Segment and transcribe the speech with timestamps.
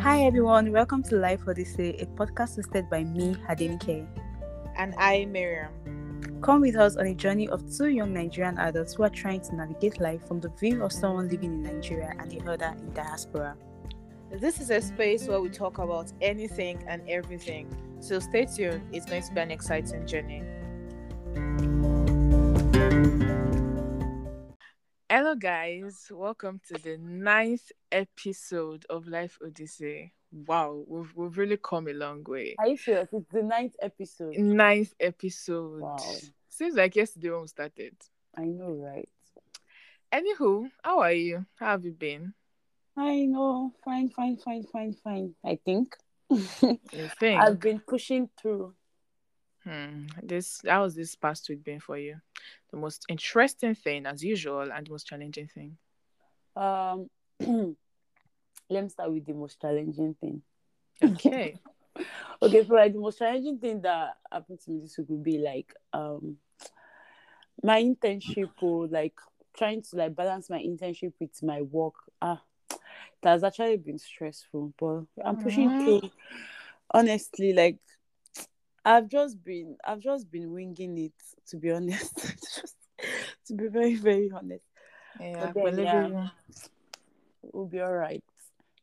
[0.00, 4.06] Hi everyone, welcome to Life Odyssey, a podcast hosted by me, Adenike.
[4.76, 5.72] And I, Miriam.
[6.40, 9.56] Come with us on a journey of two young Nigerian adults who are trying to
[9.56, 13.56] navigate life from the view of someone living in Nigeria and the other in diaspora.
[14.30, 17.68] This is a space where we talk about anything and everything.
[17.98, 20.44] So stay tuned, it's going to be an exciting journey.
[25.10, 26.06] Hello, guys.
[26.10, 30.12] Welcome to the ninth episode of Life Odyssey.
[30.30, 32.56] Wow, we've, we've really come a long way.
[32.58, 33.08] Are you serious?
[33.14, 34.36] It's the ninth episode.
[34.36, 35.80] Ninth episode.
[35.80, 35.96] Wow.
[36.50, 37.96] Seems like yesterday when we started.
[38.36, 39.08] I know, right?
[40.12, 41.46] Anywho, how are you?
[41.54, 42.34] How have you been?
[42.94, 43.72] I know.
[43.82, 45.34] Fine, fine, fine, fine, fine.
[45.42, 45.96] I think.
[46.28, 46.38] You
[47.18, 47.40] think?
[47.40, 48.74] I've been pushing through.
[49.64, 50.06] Hmm.
[50.22, 52.16] This how has this past week been for you?
[52.70, 55.76] The most interesting thing, as usual, and the most challenging thing.
[56.56, 57.08] Um,
[58.70, 60.42] let me start with the most challenging thing.
[61.02, 61.58] Okay.
[62.42, 65.38] okay, so like the most challenging thing that happened to me this week would be
[65.38, 66.36] like um
[67.62, 69.14] my internship or like
[69.56, 71.94] trying to like balance my internship with my work.
[72.22, 72.78] Ah, it
[73.24, 75.84] has actually been stressful, but I'm pushing Mhm.
[75.84, 76.10] through.
[76.92, 77.78] Honestly, like
[78.88, 81.12] I've just been I've just been winging it
[81.48, 82.16] to be honest.
[82.60, 82.76] just
[83.46, 84.64] to be very, very honest.
[85.20, 86.28] yeah, But then, yeah.
[87.52, 88.22] We'll be all right.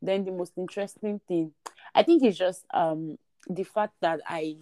[0.02, 1.54] Then the most interesting thing,
[1.94, 3.18] I think, is just um
[3.48, 4.58] the fact that I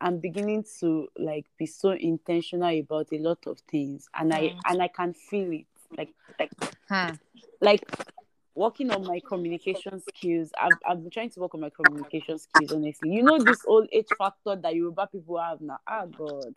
[0.00, 4.60] am beginning to like be so intentional about a lot of things, and I Mm.
[4.70, 5.66] and I can feel it,
[5.96, 6.52] like like
[6.88, 7.12] Hmm.
[7.60, 7.84] like
[8.54, 10.50] working on my communication skills.
[10.60, 12.72] I've I've been trying to work on my communication skills.
[12.72, 15.78] Honestly, you know this old age factor that Yoruba people have now.
[15.86, 16.54] Ah God.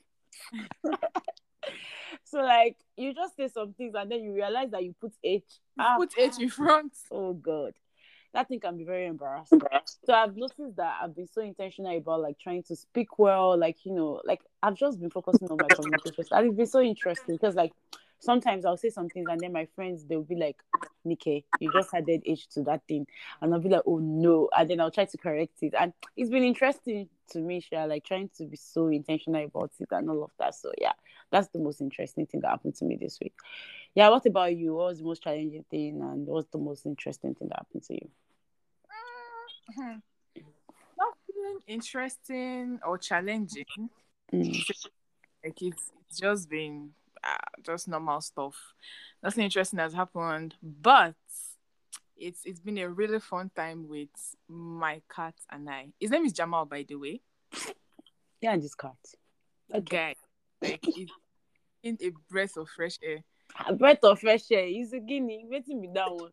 [2.23, 5.43] so like you just say some things and then you realize that you put H.
[5.79, 6.93] Ah, Put H in front.
[7.11, 7.73] oh god
[8.33, 9.61] that thing can be very embarrassing
[10.05, 13.77] so i've noticed that i've been so intentional about like trying to speak well like
[13.85, 16.27] you know like i've just been focusing on my communication skills.
[16.31, 17.71] and it's been so interesting because like
[18.25, 20.57] sometimes i'll say some things and then my friends they'll be like
[21.05, 23.05] Nike, you just added H to that thing.
[23.41, 24.49] And I'll be like, oh no.
[24.57, 25.73] And then I'll try to correct it.
[25.79, 29.87] And it's been interesting to me, Sha, like trying to be so intentional about it
[29.91, 30.55] and all of that.
[30.55, 30.93] So yeah,
[31.31, 33.35] that's the most interesting thing that happened to me this week.
[33.93, 34.75] Yeah, what about you?
[34.75, 37.93] What was the most challenging thing and what's the most interesting thing that happened to
[37.93, 38.09] you?
[39.75, 39.97] Hmm.
[40.97, 43.65] Nothing interesting or challenging.
[44.33, 44.69] Mm.
[45.43, 46.91] Like it's, it's just been
[47.25, 48.55] uh, just normal stuff.
[49.23, 51.15] Nothing interesting has happened, but
[52.17, 54.09] it's it's been a really fun time with
[54.47, 55.87] my cat and I.
[55.99, 57.21] His name is Jamal, by the way.
[58.41, 58.95] Yeah, and this cat.
[59.89, 60.15] Guy,
[60.61, 61.11] like it's
[61.81, 63.23] in a breath of fresh air.
[63.65, 64.67] A breath of fresh air.
[64.67, 65.45] He's a guinea.
[65.49, 66.31] Waiting me that one.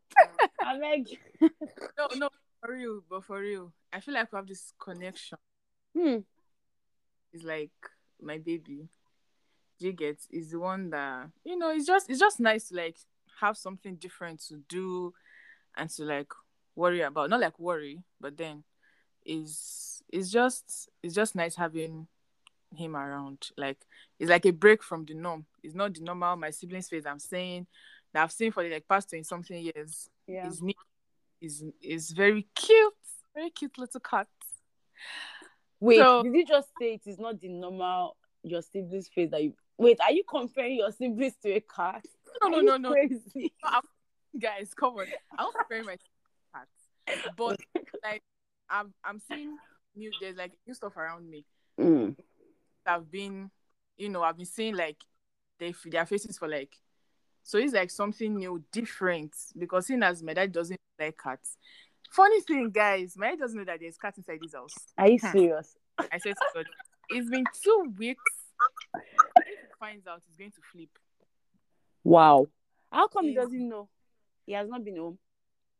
[0.63, 1.09] I beg.
[1.41, 2.29] No, no,
[2.61, 5.39] for real, but for real, I feel like we have this connection.
[5.97, 6.19] Hmm.
[7.33, 7.71] It's like
[8.21, 8.89] my baby.
[9.79, 10.19] You get?
[10.31, 11.71] Is the one that you know.
[11.71, 12.97] It's just it's just nice to like
[13.41, 15.13] have something different to do,
[15.77, 16.29] and to like
[16.77, 17.31] worry about.
[17.31, 18.63] Not like worry, but then
[19.25, 22.07] is it's just it's just nice having
[22.77, 23.49] him around.
[23.57, 23.79] Like
[24.19, 25.47] it's like a break from the norm.
[25.63, 27.05] It's not the normal my siblings face.
[27.07, 27.67] I'm saying
[28.13, 30.09] that I've seen for the like past twenty something years.
[30.27, 30.47] Yeah.
[30.47, 30.77] Is neat.
[31.41, 32.95] Is is very cute.
[33.35, 34.29] Very cute little cat.
[35.81, 39.43] Wait, So- did you just say it is not the normal your siblings face that
[39.43, 42.05] you wait, are you comparing your siblings to a cat?
[42.43, 43.81] No, no, Are no, you no.
[44.39, 45.07] Guys, come on.
[45.39, 45.97] I'm preparing my
[46.55, 47.61] cats, but
[48.05, 48.23] like
[48.71, 49.59] I'm I'm seeing
[49.95, 51.45] new there's like new stuff around me.
[51.79, 52.17] Mm.
[52.87, 53.51] I've been,
[53.97, 54.97] you know, I've been seeing like
[55.59, 56.75] they their faces for like,
[57.43, 59.35] so it's like something new, different.
[59.57, 61.57] Because seeing as my dad doesn't like cats.
[62.11, 64.75] Funny thing, guys, my dad doesn't know that there's cats inside this house.
[64.99, 65.33] Are you Hmm.
[65.33, 65.77] serious?
[65.99, 66.35] I said
[67.11, 68.21] it's been two weeks.
[68.95, 70.91] If he finds out, he's going to flip.
[72.05, 72.47] Wow.
[72.91, 73.89] How come he doesn't know?
[74.47, 75.19] He has not been home.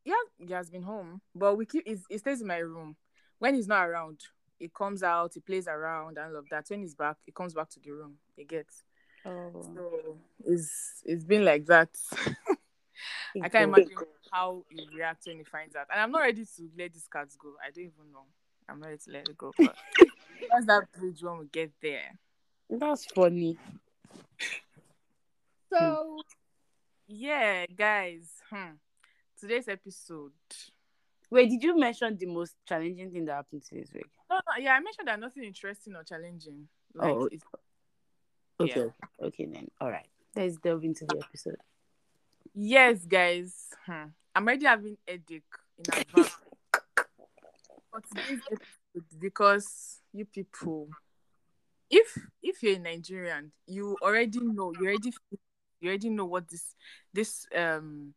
[0.05, 1.87] Yeah, he has been home, but we keep.
[1.87, 2.97] He stays in my room.
[3.39, 4.21] When he's not around,
[4.59, 5.35] he comes out.
[5.35, 6.67] He plays around and all of that.
[6.69, 8.15] When he's back, he comes back to the room.
[8.37, 8.83] He gets.
[9.25, 9.53] Oh.
[9.75, 11.91] So it's it's been like that.
[13.43, 13.97] I can't imagine
[14.31, 15.87] how he reacts when he finds out.
[15.91, 17.55] And I'm not ready to let these cats go.
[17.61, 18.25] I don't even know.
[18.69, 19.53] I'm not ready to let it go.
[19.57, 19.77] But
[20.51, 22.19] that's that bridge when we get there.
[22.79, 23.59] That's funny.
[25.71, 26.23] So
[27.07, 28.31] yeah, guys.
[28.51, 28.73] Hmm.
[29.39, 30.33] Today's episode.
[31.31, 34.07] Wait, did you mention the most challenging thing that happened to this week?
[34.31, 36.69] No, no, yeah, I mentioned that nothing interesting or challenging.
[36.95, 37.45] Like Oh, it's
[38.61, 38.81] Okay.
[38.81, 39.27] Yeah.
[39.27, 39.69] Okay then.
[39.81, 40.07] All right.
[40.37, 41.57] Let's delve into the episode.
[42.55, 43.55] Yes, guys.
[43.87, 44.05] Hmm.
[44.35, 45.43] I'm already having headache
[45.79, 46.37] in advance.
[47.91, 50.89] for today's episode because you people,
[51.91, 55.13] if if you're a Nigerian, you already know, you already
[55.81, 56.75] you already know what this
[57.13, 58.15] this um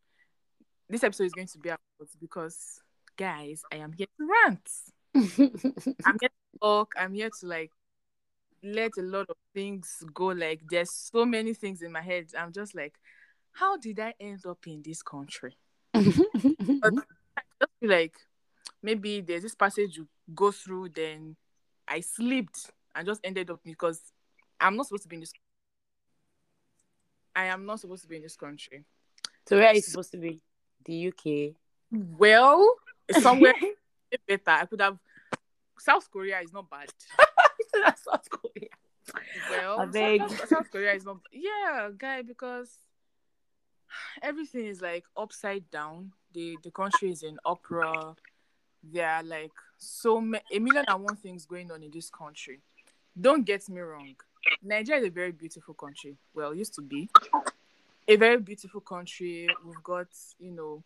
[0.89, 1.79] this episode is going to be about
[2.19, 2.79] because
[3.17, 4.69] guys, I am here to rant.
[6.05, 6.93] I'm here to talk.
[6.97, 7.71] I'm here to like
[8.63, 10.27] let a lot of things go.
[10.27, 12.27] Like there's so many things in my head.
[12.37, 12.95] I'm just like,
[13.51, 15.57] how did I end up in this country?
[15.93, 18.15] but I just feel like
[18.83, 21.35] maybe there's this passage you go through, then
[21.87, 24.01] I slipped and just ended up because
[24.59, 25.33] I'm not supposed to be in this.
[27.35, 28.85] I am not supposed to be in this country.
[29.47, 30.41] So where are you supposed to be?
[30.85, 31.55] The UK.
[31.91, 32.75] Well,
[33.19, 33.53] somewhere
[34.27, 34.41] better.
[34.47, 34.97] I could have.
[35.79, 36.87] South Korea is not bad.
[37.97, 38.69] South Korea.
[39.49, 40.19] Well, I beg.
[40.21, 41.17] South, South Korea is not.
[41.31, 42.79] Yeah, guy, because
[44.21, 46.11] everything is like upside down.
[46.33, 48.15] The the country is in uproar.
[48.83, 52.61] There are like so many, a million and one things going on in this country.
[53.19, 54.15] Don't get me wrong.
[54.61, 56.17] Nigeria is a very beautiful country.
[56.33, 57.09] Well, it used to be
[58.07, 59.47] a very beautiful country.
[59.65, 60.07] We've got
[60.39, 60.83] you know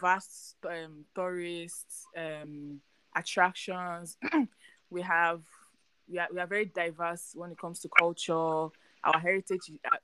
[0.00, 1.86] vast um, tourist
[2.16, 2.80] um,
[3.14, 4.16] attractions.
[4.90, 5.42] we have
[6.10, 8.68] we are, we are very diverse when it comes to culture.
[9.04, 9.96] Our heritage, uh,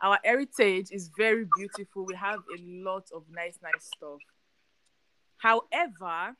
[0.00, 2.04] our heritage is very beautiful.
[2.04, 4.18] We have a lot of nice, nice stuff.
[5.36, 6.36] However,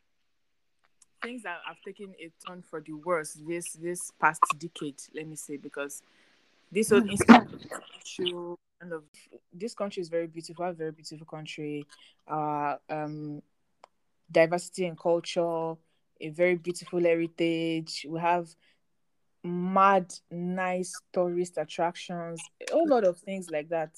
[1.23, 5.01] things that have taken a turn for the worse this this past decade.
[5.15, 6.03] Let me say because
[6.71, 9.05] this whole issue kind of
[9.53, 10.65] this country is very beautiful.
[10.65, 11.87] A very beautiful country.
[12.27, 13.43] Uh, um,
[14.31, 15.75] diversity in culture,
[16.21, 18.07] a very beautiful heritage.
[18.09, 18.49] We have
[19.45, 23.91] mad, nice tourist attractions, a whole lot of things like that.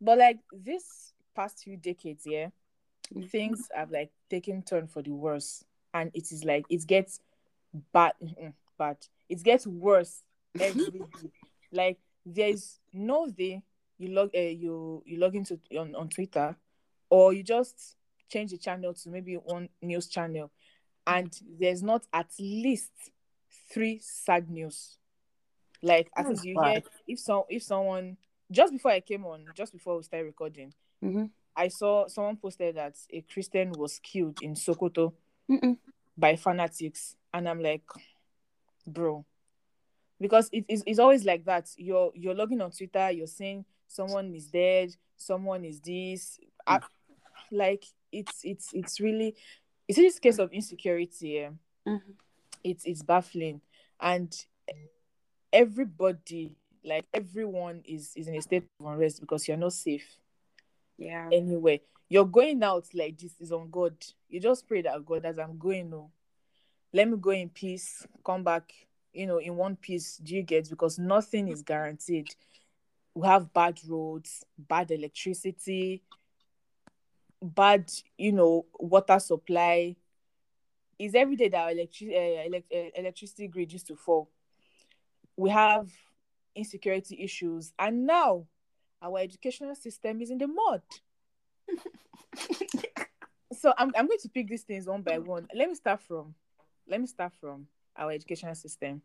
[0.00, 2.48] But like this past few decades, yeah,
[3.28, 5.64] things have like taken turn for the worse,
[5.94, 7.20] and it is like it gets
[7.92, 8.12] bad,
[8.78, 8.96] bad.
[9.28, 10.22] It gets worse
[10.58, 11.00] every day.
[11.72, 13.62] Like there's no day
[13.98, 16.56] you log uh, you you log into on, on Twitter,
[17.10, 17.96] or you just
[18.28, 20.50] change the channel to maybe one news channel,
[21.06, 22.90] and there's not at least
[23.72, 24.96] three sad news.
[25.82, 28.16] Like at least you hear if some if someone
[28.50, 30.72] just before I came on, just before we started recording,
[31.04, 31.26] mm-hmm.
[31.54, 35.12] I saw someone posted that a Christian was killed in Sokoto
[35.50, 35.76] Mm-mm.
[36.16, 37.82] by fanatics, and I'm like,
[38.86, 39.24] bro,
[40.20, 41.68] because it is it's always like that.
[41.76, 46.78] You're you're logging on Twitter, you're saying someone is dead, someone is this, I,
[47.50, 49.34] like it's it's it's really
[49.88, 51.28] it's this case of insecurity.
[51.28, 51.50] Yeah?
[51.86, 52.12] Mm-hmm.
[52.62, 53.60] It's it's baffling,
[54.00, 54.32] and
[55.52, 56.54] everybody
[56.84, 60.06] like everyone is is in a state of unrest because you're not safe
[60.96, 61.28] Yeah.
[61.32, 61.78] anywhere.
[62.10, 63.94] You're going out like this is on God.
[64.28, 66.10] You just pray that God, as I'm going, no,
[66.92, 68.72] let me go in peace, come back,
[69.12, 70.16] you know, in one piece.
[70.16, 70.68] Do you get?
[70.68, 72.34] Because nothing is guaranteed.
[73.14, 76.02] We have bad roads, bad electricity,
[77.40, 79.94] bad, you know, water supply.
[80.98, 84.28] Is every day that our electric uh, elect- uh, electricity grid used to fall.
[85.36, 85.88] We have
[86.56, 88.46] insecurity issues, and now
[89.00, 90.82] our educational system is in the mud.
[93.52, 95.46] So I'm, I'm going to pick these things one by one.
[95.54, 96.34] Let me start from
[96.88, 97.66] let me start from
[97.96, 99.02] our educational system.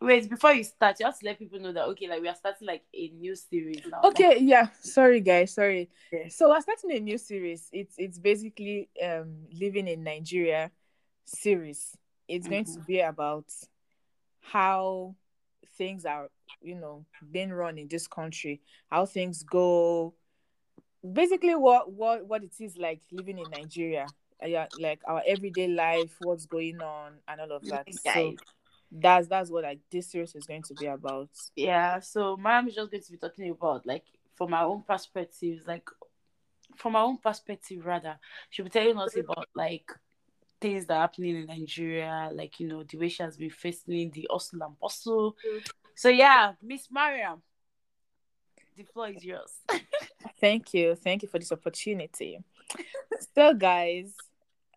[0.00, 2.34] Wait, before you start, you have to let people know that okay, like we are
[2.34, 4.00] starting like a new series now.
[4.04, 4.68] Okay, yeah.
[4.80, 5.90] Sorry guys, sorry.
[6.12, 6.28] Yeah.
[6.28, 7.68] So we're starting a new series.
[7.72, 10.70] It's it's basically um living in Nigeria
[11.24, 11.96] series.
[12.28, 13.46] It's going to be about
[14.40, 15.14] how
[15.76, 16.30] things are,
[16.62, 20.14] you know, being run in this country, how things go,
[21.12, 24.06] basically what what what it is like living in Nigeria.
[24.42, 27.86] Uh, Yeah, like our everyday life, what's going on, and all of that.
[27.94, 28.34] So
[28.90, 31.30] that's that's what like this series is going to be about.
[31.56, 35.66] Yeah, so Mariam is just going to be talking about like from our own perspectives,
[35.66, 35.88] like
[36.76, 38.18] from our own perspective rather.
[38.50, 39.90] She'll be telling us about like
[40.60, 44.10] things that are happening in Nigeria, like you know, the way she has been facing
[44.10, 45.36] the hustle and bustle.
[45.94, 47.42] So yeah, Miss Mariam,
[48.76, 49.52] the floor is yours.
[50.40, 50.94] Thank you.
[50.94, 52.38] Thank you for this opportunity.
[53.34, 54.12] so, guys,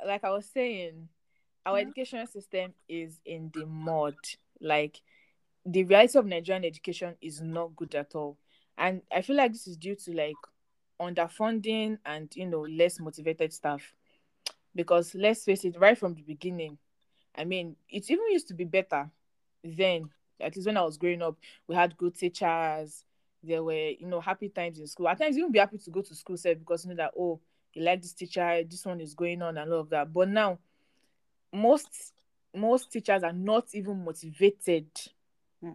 [0.06, 1.10] like I was saying,
[1.66, 1.86] our Yeah.
[1.88, 4.16] education system is in the mud.
[4.62, 5.01] Like,
[5.66, 8.38] the reality of Nigerian education is not good at all.
[8.77, 10.36] And I feel like this is due to like
[11.01, 13.94] underfunding and, you know, less motivated staff.
[14.75, 16.77] Because let's face it, right from the beginning,
[17.36, 19.10] I mean, it even used to be better
[19.63, 20.10] then.
[20.39, 21.36] At least when I was growing up,
[21.68, 23.04] we had good teachers,
[23.44, 25.08] there were you know happy times in school.
[25.08, 27.12] At times you won't be happy to go to school sef because you know that
[27.17, 27.39] oh
[27.74, 30.12] you like this teacher this one is going on and all of that.
[30.12, 30.60] But now
[31.53, 32.13] most
[32.56, 34.88] most teachers are not even motivated
[35.62, 35.72] Hmm.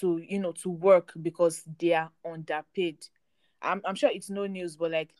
[0.00, 3.06] to you know to work because they are underpaid.
[3.62, 5.10] I'm, I'm sure it's no news but like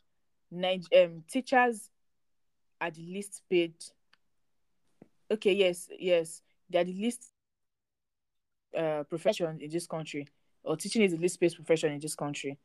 [0.53, 1.89] um, teachers
[2.79, 3.75] are the least paid.
[5.31, 6.41] Okay yes yes.
[6.69, 7.31] They're the least
[8.77, 10.27] uh profession in this country
[10.63, 12.57] or teaching is the least paid profession in this country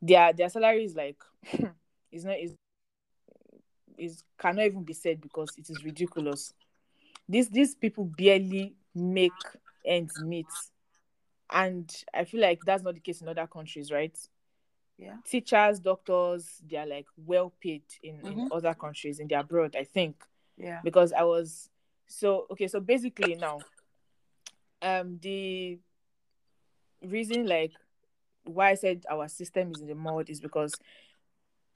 [0.00, 1.16] their their salary is like
[2.12, 2.54] it's not is
[3.96, 6.54] is cannot even be said because it is ridiculous
[7.28, 9.42] these these people barely make
[9.84, 10.52] ends meet
[11.50, 14.16] and i feel like that's not the case in other countries right
[14.98, 15.16] Yeah.
[15.24, 18.52] teachers doctors they are like well paid in, in Mhm.
[18.52, 20.24] other countries in the abroad i think
[20.56, 20.80] Yeah.
[20.82, 21.70] because i was
[22.06, 23.64] so okay so basically now
[24.82, 25.78] um the
[27.02, 27.72] reason like
[28.44, 30.74] why i said our system is in the mud is because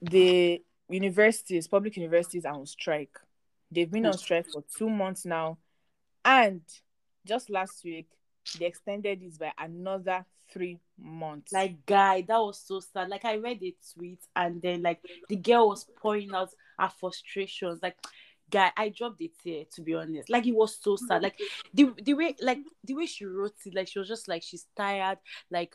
[0.00, 3.16] the universities public universities are on strike
[3.70, 5.56] they've been on strike for two months now
[6.24, 6.60] and
[7.24, 8.08] just last week
[8.58, 13.08] they extended it by another three months Like guy, that was so sad.
[13.08, 17.80] Like I read a tweet and then like the girl was pouring out her frustrations.
[17.82, 17.96] Like
[18.52, 20.30] guy, I dropped a tear to be honest.
[20.30, 21.22] Like it was so sad.
[21.22, 21.38] Like
[21.74, 24.66] the the way like the way she wrote it, like she was just like she's
[24.76, 25.18] tired,
[25.50, 25.74] like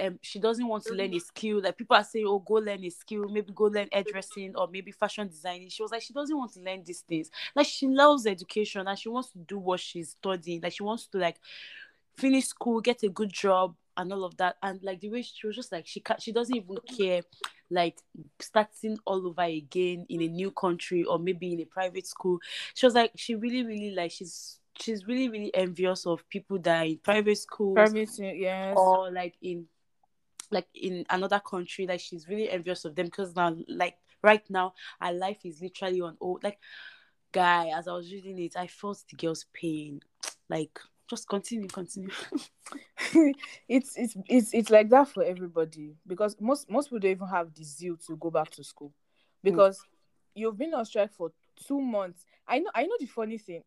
[0.00, 1.60] um she doesn't want to learn a skill.
[1.62, 4.92] Like people are saying, Oh, go learn a skill, maybe go learn hairdressing or maybe
[4.92, 5.70] fashion designing.
[5.70, 7.30] She was like, she doesn't want to learn these things.
[7.56, 10.60] Like she loves education and she wants to do what she's studying.
[10.62, 11.38] Like she wants to like
[12.16, 14.56] finish school, get a good job, and all of that.
[14.62, 17.22] And like the way she was just like she ca- she doesn't even care,
[17.70, 17.98] like
[18.40, 22.38] starting all over again in a new country or maybe in a private school.
[22.74, 26.82] She was like she really really like she's she's really really envious of people that
[26.82, 29.66] are in private schools private yes or like in
[30.50, 31.86] like in another country.
[31.86, 36.00] Like she's really envious of them because now like right now our life is literally
[36.00, 36.42] on hold.
[36.42, 36.58] Like
[37.32, 40.00] guy, as I was reading it, I felt the girl's pain.
[40.48, 40.78] Like
[41.08, 42.10] just continue, continue.
[43.68, 47.52] it's it's it's it's like that for everybody because most most people don't even have
[47.54, 48.92] the zeal to go back to school
[49.42, 49.80] because
[50.34, 51.32] you've been on strike for
[51.66, 52.24] two months.
[52.46, 53.62] I know I know the funny thing.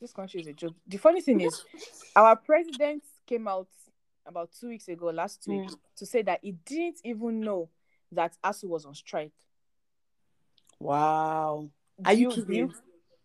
[0.00, 0.74] This country is a joke.
[0.86, 1.62] The funny thing is
[2.16, 3.68] our president came out
[4.26, 5.74] about two weeks ago, last week, Mm.
[5.96, 7.68] to say that he didn't even know
[8.12, 9.32] that ASUU was on strike.
[10.78, 11.70] Wow.
[12.00, 12.74] Do Are you do you kidding?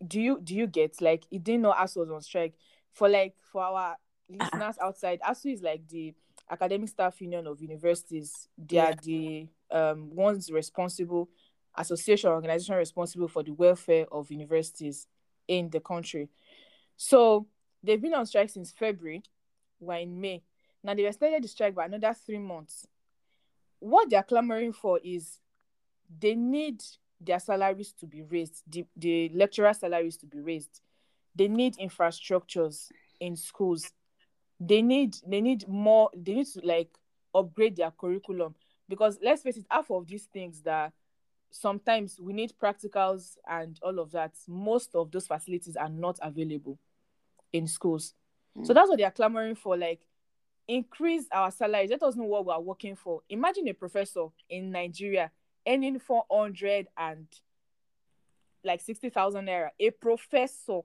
[0.07, 2.53] do you do you get like he didn't know ASUU was on strike
[2.97, 3.95] for like for our
[4.27, 6.15] listeners outside ASUU is like the
[6.49, 8.47] academic staff union of universities.
[8.57, 11.29] They are the um ones responsible
[11.77, 15.05] association organization responsible for the welfare of universities
[15.47, 16.27] in the country.
[16.95, 17.45] So
[17.83, 19.21] they've been on strike since february.
[19.79, 20.41] We're in may.
[20.83, 22.87] Now they've extended the strike by another three months.
[23.77, 25.39] What they're clamoring for is
[26.19, 26.81] they need
[27.21, 30.81] their salaries to be raised, the, the lecturer salaries to be raised.
[31.37, 32.89] They need infrastructures
[33.19, 33.91] in schools.
[34.59, 36.89] They need they need more they need to like
[37.35, 38.55] upgrade their curriculum
[38.89, 40.93] because let's face it, half of these things that
[41.51, 44.33] sometimes we need practicals and all of that.
[44.47, 46.79] Most of those facilities are not available
[47.53, 48.15] in schools.
[48.63, 48.75] So Mm.
[48.75, 49.77] that's what they are clamoring for.
[49.77, 50.01] Like
[50.67, 51.91] increase our salaries.
[51.91, 53.21] Let us know what we are working for.
[53.29, 55.31] Imagine a professor in Nigeria
[55.67, 57.27] earning 400 and
[58.63, 59.69] like 60,000 naira.
[59.79, 60.81] A professor.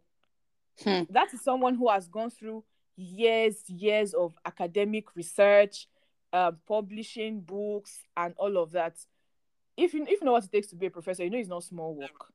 [0.83, 1.03] Hmm.
[1.11, 2.65] That is someone who has gone through
[2.97, 5.89] years, years of academic research,
[6.33, 8.97] uh, publishing books, and all of that.
[9.77, 11.49] If you if you know what it takes to be a professor, you know it's
[11.49, 12.33] not small work.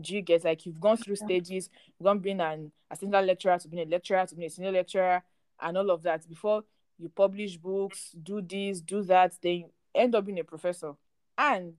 [0.00, 3.68] Do you get like you've gone through stages, you've gone being an assistant lecturer to
[3.68, 5.22] being a lecturer to being a senior lecturer,
[5.60, 6.64] and all of that before
[6.98, 10.92] you publish books, do this, do that, then you end up being a professor,
[11.36, 11.74] and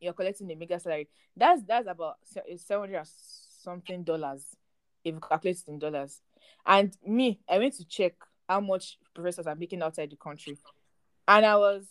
[0.00, 1.08] you're collecting a mega salary.
[1.36, 3.06] That's that's about se- seven hundred
[3.64, 4.44] something dollars
[5.04, 6.20] if you calculate it in dollars.
[6.64, 8.12] And me, I went to check
[8.48, 10.58] how much professors are making outside the country,
[11.26, 11.86] and I was,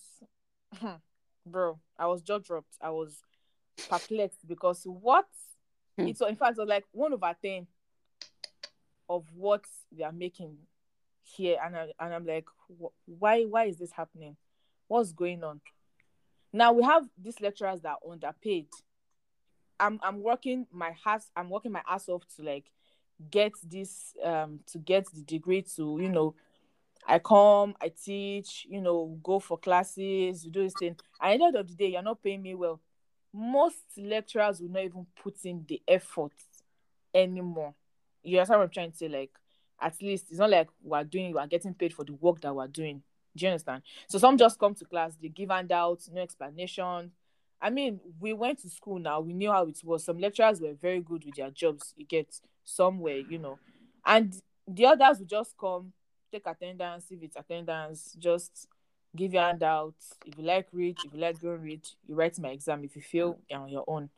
[1.45, 2.75] bro, I was jaw dropped.
[2.81, 3.17] I was
[3.89, 5.25] perplexed because what
[5.97, 6.07] Hmm.
[6.07, 7.67] it's in fact it was like one over ten
[9.09, 9.63] of what
[9.95, 10.57] they are making
[11.21, 14.35] here, and I, and I'm like, wh- why why is this happening?
[14.87, 15.61] What's going on?
[16.51, 18.67] Now we have these lecturers that are underpaid.
[19.83, 22.71] I'm I'm working my ass I'm working my ass off to like
[23.29, 26.35] get this um to get the degree to you know
[27.05, 30.95] I come I teach you know go for classes do this thing.
[31.21, 32.79] And at the end of the day you're not paying me well.
[33.33, 36.31] Most lecturers will not even put in the effort
[37.13, 37.73] anymore.
[38.21, 39.09] You understand what I'm trying to say?
[39.09, 39.31] Like
[39.81, 42.67] at least it's not like we're doing we're getting paid for the work that we're
[42.67, 43.01] doing.
[43.35, 43.81] Do you understand?
[44.07, 47.11] So some just come to class they give handouts no explanation
[47.63, 49.21] I mean, we went to school now.
[49.21, 50.03] We knew how it was.
[50.03, 51.93] Some lecturers were very good with their jobs.
[51.95, 52.27] You get
[52.65, 53.57] somewhere, you know,
[54.05, 54.35] and
[54.67, 55.93] the others would just come,
[56.29, 58.67] take attendance, if it's attendance, just
[59.15, 60.13] give you handouts.
[60.25, 62.83] If you like read, if you like don't read, you write my exam.
[62.83, 64.09] If you fail, you're on your own.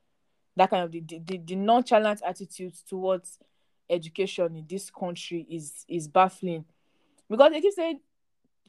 [0.56, 3.38] That kind of the, the, the nonchalant attitude towards
[3.90, 6.66] education in this country is is baffling
[7.30, 8.00] because they keep saying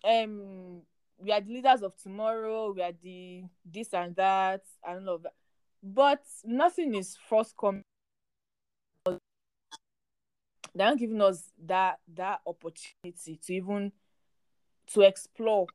[0.04, 0.82] um
[1.18, 5.22] we are the leaders of tomorrow we are the this and that and all of
[5.22, 5.34] that.
[5.82, 7.82] But nothing is forthcoming.
[9.06, 9.18] They're
[10.74, 13.92] not giving us that that opportunity to even
[14.92, 15.66] to explore.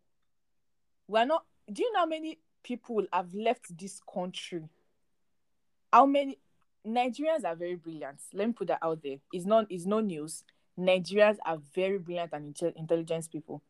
[1.07, 4.63] We're not do you know how many people have left this country?
[5.91, 6.37] How many
[6.85, 8.19] nigerians are very brilliant.
[8.33, 9.17] Let me put that out there.
[9.31, 10.43] It's not it's no news.
[10.77, 13.61] Nigerians are very brilliant and inte- intelligent people.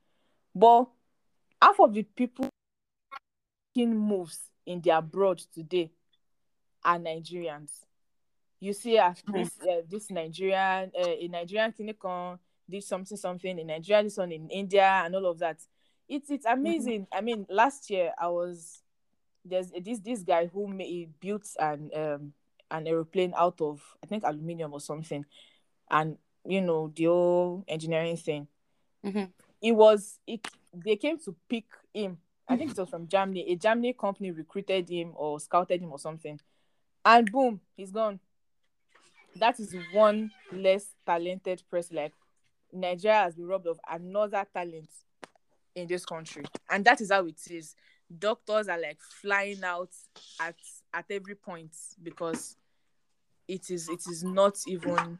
[0.53, 0.87] But
[1.61, 2.49] half of the people
[3.75, 5.91] making moves in the abroad today
[6.83, 7.71] are nigerians.
[8.59, 12.37] You see uh, this uh, this nigerian uh, a nigerian clinicon
[12.69, 15.59] did something something in nigeria this one in india and all of that.
[16.07, 17.07] It's it's amazing.
[17.11, 18.81] I mean last year i was
[19.43, 22.33] there's this this guy who made built an um
[22.69, 25.25] an aeroplane out of i think aluminium or something.
[25.89, 28.47] And you know the whole engineering thing.
[29.03, 29.31] Mhm.
[29.61, 32.17] It was it they came to pick him.
[32.47, 33.51] I think it was from germany.
[33.51, 36.39] A germany company recruited him or scouted him or something.
[37.05, 38.19] And boom he's gone.
[39.35, 42.13] That is one less talented person like
[42.73, 44.89] nigeria has been robbed of another talent
[45.75, 46.43] in this country.
[46.69, 47.75] And that is how it is.
[48.19, 49.89] Doctors are like flying out
[50.39, 50.55] at
[50.93, 52.57] at every point because
[53.47, 55.17] it is it is not even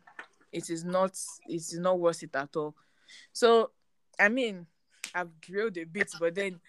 [0.51, 1.17] it is not
[1.47, 2.75] it is not worth it at all.
[3.31, 3.71] So
[4.19, 4.65] i mean
[5.15, 6.59] i've drilled a bit but then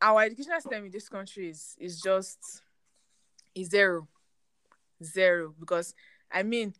[0.00, 2.62] our educational system in this country is is just
[3.54, 4.08] is zero
[5.02, 5.94] zero because
[6.30, 6.74] i mean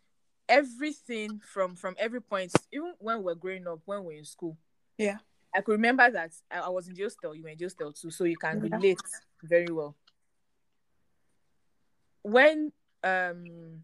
[0.49, 4.57] everything from from every point even when we're growing up when we're in school
[4.99, 5.19] Yeah.
[5.55, 7.93] i could remember that i, I was in the hostel you were in the hostel
[7.93, 8.77] too so you can Yeah.
[8.77, 9.01] relate
[9.43, 9.95] very well
[12.23, 12.73] when
[13.05, 13.83] um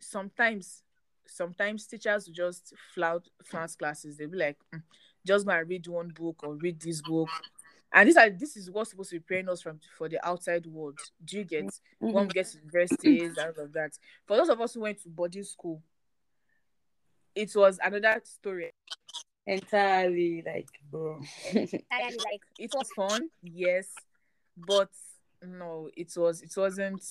[0.00, 0.82] sometimes
[1.30, 4.16] sometimes teachers will just flout flounce classes.
[4.16, 4.82] They'll be like "Mm,
[5.26, 7.28] just go and read one book or read this book.
[7.92, 10.66] And this are this is what's supposed to be preparing us from for the outside
[10.66, 10.98] world.
[11.24, 11.72] Do you get?
[11.98, 13.92] When we get to universities and all of that.
[14.26, 15.82] For those of us who went to boarding school
[17.34, 18.70] it was another story.
[19.46, 21.20] Entirely like bro.
[21.54, 23.86] Like it was fun yes
[24.56, 24.90] but
[25.42, 27.02] no it was it wasn't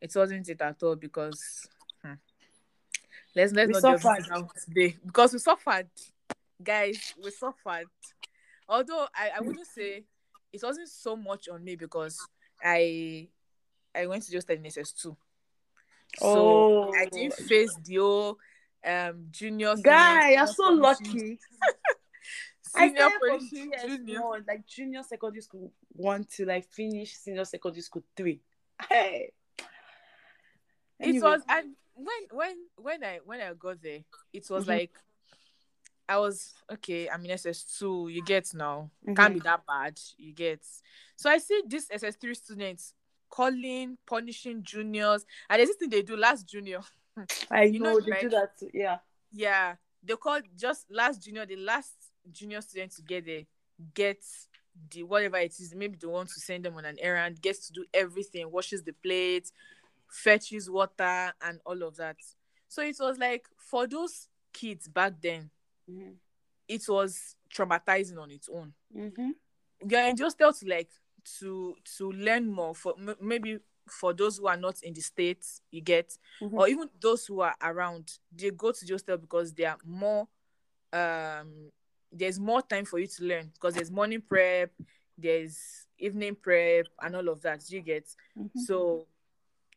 [0.00, 1.68] it wasn't it at all because
[2.02, 2.14] hmm,
[3.34, 4.26] let's let's We not suffered.
[4.26, 5.88] into today because we suffered
[6.62, 7.86] guys we suffered
[8.68, 10.04] although I, I wouldn't say
[10.52, 12.18] it wasn't so much on me because
[12.62, 13.28] I
[13.94, 15.16] I went to just SS2 so
[16.20, 16.92] Oh.
[16.94, 18.38] I didn't face the whole
[18.86, 21.38] um junior guy you're so lucky
[22.76, 28.02] senior position, junior one, like junior secondary school one to like finish senior secondary school
[28.16, 28.40] three.
[28.88, 29.30] Hey.
[30.98, 34.00] it was and when when when i when i got there
[34.32, 34.68] it was Mhm.
[34.68, 34.98] like
[36.08, 39.16] i was okay i'm in ss2 you get now Mhm.
[39.16, 40.60] can't be that bad you get
[41.16, 42.94] so i see this ss3 students
[43.30, 46.80] calling punishing juniors and there's this thing they do last junior
[47.50, 48.70] I you know, know, they do that too.
[48.74, 48.98] Yeah.
[49.32, 51.94] yeah they call just last junior the last
[52.30, 53.42] junior student to get there
[53.94, 54.48] gets
[54.90, 57.72] the whatever it is maybe they want to send them on an errand gets to
[57.72, 59.52] do everything washes the plates
[60.14, 62.16] fetches water and all of that
[62.68, 65.50] so it was like for those kids back then
[65.90, 66.12] Mm-hmm.
[66.68, 69.30] it was traumatizing on its own Mm-hmm.
[69.88, 70.88] you're in just to like
[71.40, 75.60] to to learn more for m- maybe for those who are not in the states
[75.70, 76.54] you get Mhm.
[76.54, 80.26] or even those who are around they go to hostel because they are more
[80.92, 81.70] um
[82.12, 84.70] there's more time for you to learn because there's morning prep
[85.18, 88.06] there's evening prep and all of that you get
[88.38, 88.50] Mhm.
[88.64, 89.06] so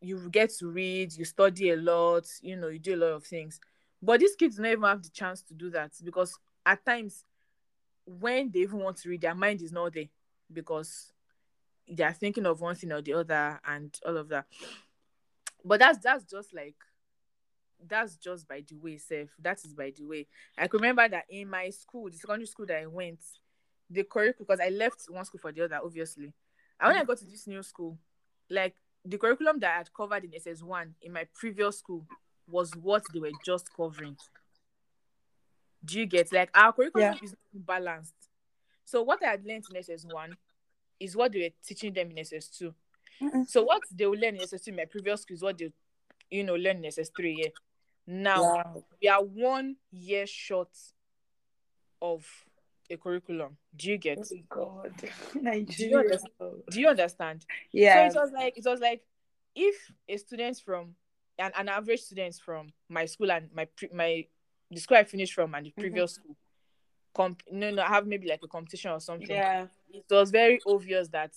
[0.02, 3.24] you get to read you study a lot you know you do a lot of
[3.24, 3.60] things.
[4.02, 7.24] But these kids don't even have the chance to do that because at times
[8.06, 10.06] when they even want to read their mind is not there
[10.52, 11.12] because
[11.90, 14.46] they are thinking of one thing or the other and all of that.
[15.64, 16.76] But that's that's just like
[17.86, 19.30] that's just by the way self.
[19.40, 20.28] That is by the way.
[20.58, 23.20] I can remember that in my school the secondary school that i went
[23.90, 26.34] the curriculum because i left one school for the other obviously.
[26.80, 27.08] And when i mm.
[27.08, 27.98] got to this new school
[28.50, 28.76] like
[29.10, 32.06] the curriculum that i had covered in ss1 in my previous school
[32.48, 34.16] was what they were just covering
[35.84, 38.16] do you get like our curriculum is balanced
[38.86, 40.34] so what i had learned in ss1
[41.00, 42.74] is what they were teaching them in ss2
[43.22, 43.48] Mm-mm.
[43.48, 45.72] So what they will learn in SS2 in my previous school is what they,
[46.30, 47.36] you know, learn in SS3.
[47.38, 47.48] Yeah.
[48.06, 50.70] Now we are one year short
[52.02, 52.26] of
[52.90, 53.58] a curriculum.
[53.76, 54.20] Do you get?
[54.20, 54.94] Oh God.
[55.34, 55.98] Do you Nigeria.
[56.00, 56.64] understand?
[56.70, 57.46] Do you understand?
[57.72, 58.10] Yeah.
[58.10, 59.02] So it was like it was like
[59.56, 59.76] if
[60.08, 60.96] a student from
[61.40, 64.26] an, an average student from my school and my pre, my
[64.72, 65.82] the school I finished from and the Mm-hmm.
[65.82, 66.36] previous school,
[67.16, 69.28] comp no no have maybe like a competition or something.
[69.36, 69.68] yeah.
[69.90, 71.32] It was very obvious that,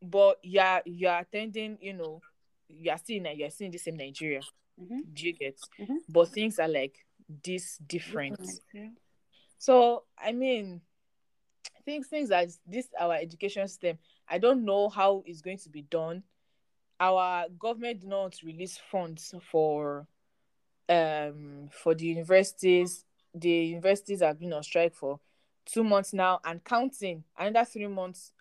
[0.00, 1.78] but yeah, you are attending.
[1.80, 2.20] You know,
[2.68, 4.40] you are seeing in you are still in the same Nigeria.
[4.80, 5.00] Mhm.
[5.12, 5.60] Do you get?
[5.80, 5.98] Mhm.
[6.08, 6.96] But things are like
[7.44, 8.40] this different.
[8.72, 8.88] Yeah.
[9.62, 10.80] So I mean,
[11.84, 13.96] things things as this our education system.
[14.28, 16.24] I don't know how it's going to be done.
[16.98, 20.08] Our government did not release funds for
[20.88, 23.04] um for the universities.
[23.34, 25.20] The universities have been on strike for
[25.64, 27.22] two months now and counting.
[27.38, 28.32] Another three months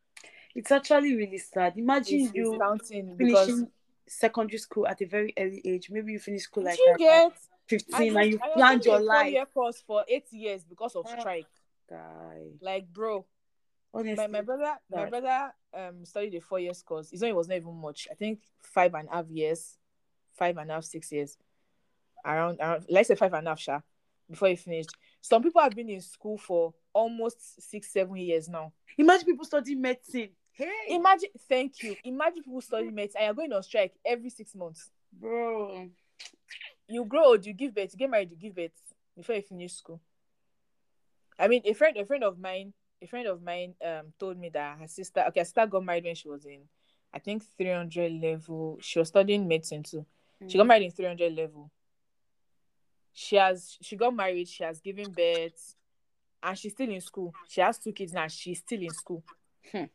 [0.56, 1.78] It's actually really sad.
[1.78, 3.72] Imagine is you counting because finishing
[4.08, 5.90] secondary school at a very early age.
[5.92, 7.34] Maybe you finish school like do you at get
[7.80, 9.24] 15 I and you I planned your life.
[9.24, 11.20] four-year course for eight years because of Ah.
[11.20, 11.48] strike.
[11.90, 12.48] Guy.
[12.62, 13.26] Like bro,
[13.94, 14.16] Honestly.
[14.16, 17.10] my, my brother my brother um studied a four years course.
[17.12, 18.08] His own was not even much.
[18.12, 19.78] I think five and a half years,
[20.34, 21.38] five and a half, six years.
[22.26, 23.80] Around around let's say five and a half, sha,
[24.30, 24.92] before he finished.
[25.22, 28.72] Some people have been in school for almost six, seven years now.
[28.98, 30.30] Imagine people studying medicine.
[30.54, 31.96] Hey, Imagine thank you.
[32.04, 34.90] Imagine people studying medicine and you're going on strike every six months.
[35.12, 35.90] bro.
[36.92, 39.74] You grow old, you give birth, you get married, you give birth before you finish
[39.74, 40.02] school.
[41.40, 44.50] I mean, a friend, a friend of mine, a friend of mine, um, told me
[44.50, 46.62] that her sister, okay, her sister got married when she was in,
[47.14, 48.78] I think, three hundred level.
[48.82, 50.06] She was studying medicine too.
[50.48, 51.72] She got married in three hundred level.
[53.14, 54.48] She has, she got married.
[54.48, 55.76] She has given birth,
[56.44, 57.34] and she's still in school.
[57.48, 58.28] She has two kids now.
[58.28, 59.24] She's still in school.
[59.72, 59.86] Hmm.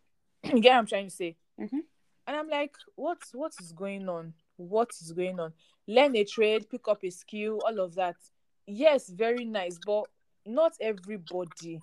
[0.44, 1.36] you get what I'm trying to say?
[1.60, 1.80] Mhm.
[2.26, 4.34] And I'm like, what's what is going on?
[4.56, 5.52] What is going on?
[5.86, 8.16] Learn a trade, pick up a skill, all of that.
[8.66, 10.04] Yes, very nice, but
[10.44, 11.82] not everybody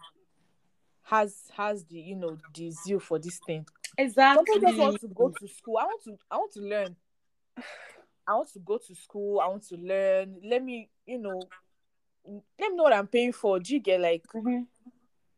[1.04, 3.66] has has the you know the zeal for this thing.
[3.98, 5.78] exactly Some people just want to go to school.
[5.78, 6.96] I want to I want to learn.
[8.28, 9.40] I want to go to school.
[9.40, 10.38] I want to learn.
[10.44, 11.50] Let me, you know,
[12.26, 13.60] let me know what I'm paying for.
[13.60, 14.66] Do you get like Mhm.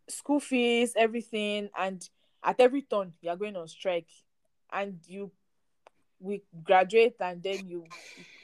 [0.07, 2.07] school fees, everything, and
[2.43, 4.09] at every turn you are going on strike,
[4.71, 5.31] and you
[6.19, 7.83] we graduate and then you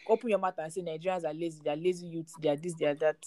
[0.07, 2.85] open your mouth and say Nigerians are lazy, they're lazy youths, they are this, they
[2.85, 3.25] are that.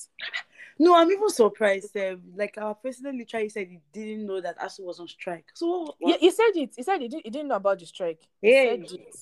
[0.78, 1.96] No, I'm even surprised.
[1.96, 5.46] Um, like our president literally said he didn't know that ASUU was on strike.
[5.54, 6.74] So what, He, he said it.
[6.76, 8.20] He said he didn't, he didn't know about the strike.
[8.42, 8.80] He Hey.
[8.83, 9.16] said it.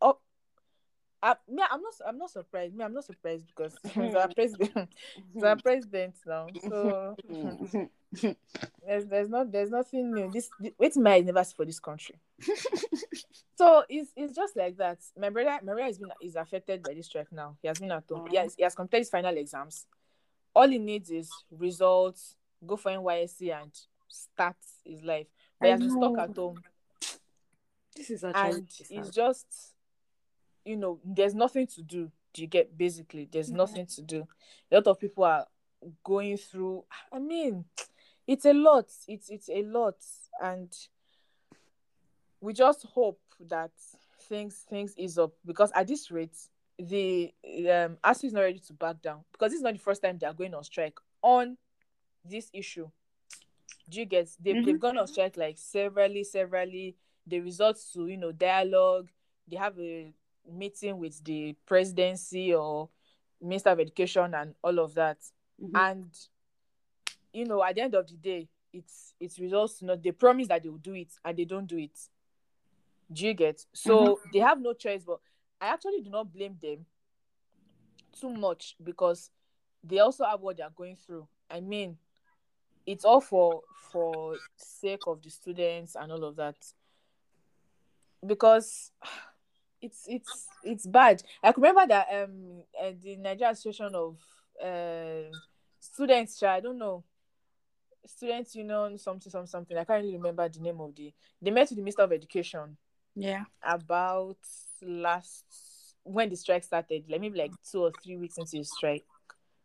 [0.00, 0.18] Oh,
[1.22, 1.92] I, me, I'm not.
[2.06, 2.74] I'm not surprised.
[2.74, 4.90] Me, I'm not surprised because he's our president.
[5.32, 6.46] He's our president now.
[6.68, 7.16] So
[8.86, 10.30] there's there's not there's nothing new.
[10.30, 12.16] This wait my never see for this country.
[13.56, 14.98] so it's it's just like that.
[15.18, 17.56] My brother, brother has been is affected by this strike now.
[17.62, 18.26] He has been at home.
[18.30, 19.86] He has, he has completed his final exams.
[20.54, 22.36] All he needs is results.
[22.66, 23.70] Go for NYSC and
[24.08, 25.26] start his life.
[25.60, 26.62] But he I has been stuck at home
[27.96, 29.46] this is actually and it's just
[30.64, 34.26] you know there's nothing to do do you get basically there's nothing to do
[34.70, 35.46] a lot of people are
[36.02, 37.64] going through i mean
[38.26, 39.96] it's a lot it's it's a lot
[40.42, 40.74] and
[42.40, 43.70] we just hope that
[44.28, 46.36] things things ease up because at this rate
[46.78, 50.02] the um ASUU is not ready to back down because this is not the first
[50.02, 50.98] time they are going on strike.
[51.22, 51.56] On
[52.24, 52.88] this issue
[53.90, 56.96] do you get they've, they've gone on strike like severally severally.
[57.26, 59.10] The results to you know dialogue
[59.48, 60.12] they have a
[60.50, 62.88] meeting with the presidency or
[63.40, 65.18] minister of education and all of that.
[65.62, 65.70] Mhm.
[65.74, 66.10] and
[67.32, 70.48] you know at the end of the day it's it results to not they promise
[70.48, 71.96] that they will do it and they don't do it
[73.14, 73.64] do you get?
[73.72, 75.20] So they have no choice but
[75.60, 76.84] i actually do not blame them
[78.20, 79.30] too much because
[79.82, 81.26] they also have what they are going through.
[81.50, 81.96] I mean
[82.86, 86.56] it's all for for sake of the students and all of that.
[88.26, 88.92] Because
[89.80, 91.22] it's it's it's bad.
[91.42, 94.16] I remember that um uh, the nigeria association of
[94.62, 95.30] uh,
[95.80, 97.04] students i don't know.
[98.06, 99.78] Students union something something something.
[99.78, 102.76] I can't really remember the name of the they met with the minister of education
[103.14, 103.44] yeah.
[103.62, 104.36] about
[104.82, 105.44] last
[106.02, 109.04] when the strike started, like maybe like two or three weeks into the strike,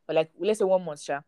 [0.08, 1.20] or like let's say one month, sha.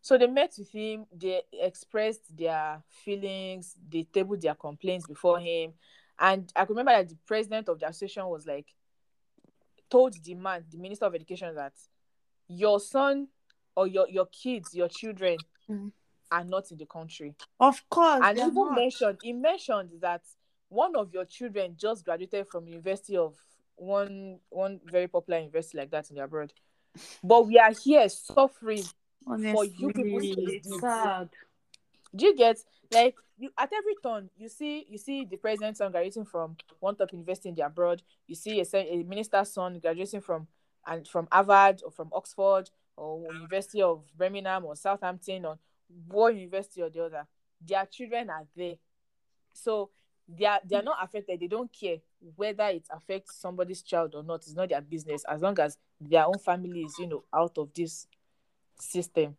[0.00, 5.72] So they met with him, they expressed their feelings, they tabled their complaints before him.
[6.18, 8.66] And I can remember that the president of the association was like
[9.90, 11.72] told the man, the minister of education, that
[12.46, 13.28] your son
[13.74, 15.92] or your, your kids, your children Mhm.
[16.30, 18.20] are not in the country Of course.
[18.22, 18.74] and even not.
[18.76, 20.22] mentioned he mentioned that
[20.68, 23.34] one of your children just graduated from university of
[23.76, 26.52] one one very popular university like that in the abroad
[27.22, 28.82] but we are here suffering
[29.52, 30.78] for you people to Honestly, do.
[30.80, 31.28] sad.
[32.14, 32.58] do you get
[32.92, 36.96] like you at every turn you see you see the president's son graduating from one
[36.96, 40.46] top university in the abroad you see a, a minister's son graduating from
[40.86, 45.58] and from harvard or from oxford or university of birmingham or southampton or
[46.08, 47.26] one university or the other
[47.64, 48.74] their children are there
[49.52, 49.90] so
[50.28, 51.40] they are they are not affected.
[51.40, 51.96] They don't care
[52.36, 54.36] whether it affects somebody's child or not.
[54.36, 55.24] It's not their business.
[55.28, 58.06] As long as their own family is you know out of this
[58.78, 59.36] system.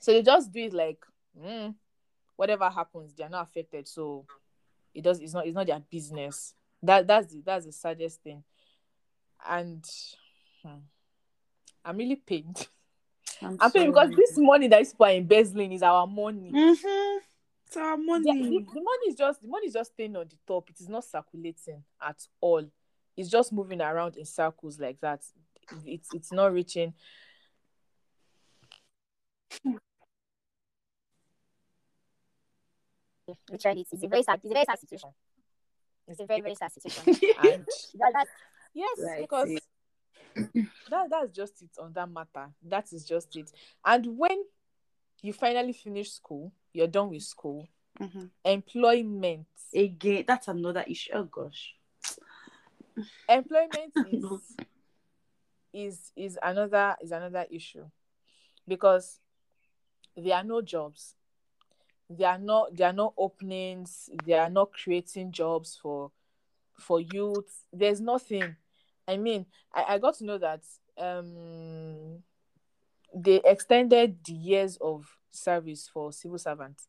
[0.00, 1.04] So they just do it like
[1.38, 1.74] mm,
[2.36, 3.88] whatever happens they're not affected.
[3.88, 4.26] So
[4.94, 6.54] it does it's not it's not their business.
[6.82, 8.44] That that's the that's the saddest thing.
[9.48, 9.84] And
[10.62, 10.78] hmm,
[11.84, 12.68] i'm really pained.
[13.42, 16.52] I'm pained because this money that is people are embezzling is our money.
[16.52, 17.18] Mm-hmm.
[17.68, 18.24] It's our the, money.
[18.32, 20.70] the, the money is just the money is just staying on the top.
[20.70, 22.64] It is not circulating at all.
[23.14, 25.20] It's just moving around in circles like that.
[25.84, 26.94] It's it's not reaching.
[33.52, 35.10] It's, it's a very sad it's a very sad situation.
[36.06, 37.04] It's a very very sad situation.
[37.42, 37.66] And
[37.98, 38.26] that, that,
[38.72, 39.20] yes Right.
[39.20, 39.60] because
[40.90, 42.48] that that's just it on that matter.
[42.62, 43.52] That is just it.
[43.84, 44.42] And when
[45.20, 47.68] you finally finish school you're done with school.
[48.00, 48.30] Mhm.
[48.44, 49.46] employment.
[49.74, 51.10] Again, that's another issue.
[51.14, 51.74] Oh gosh.
[53.28, 54.56] employment is
[55.72, 57.84] is is another is another issue.
[58.66, 59.20] Because
[60.16, 61.14] there are no jobs.
[62.08, 64.08] There are not there are no openings.
[64.24, 66.10] They are not creating jobs for
[66.78, 67.64] for youth.
[67.72, 68.56] There's nothing.
[69.06, 70.62] I mean i, I got to know that
[70.98, 72.22] um
[73.14, 76.86] they extended the years of service for civil servants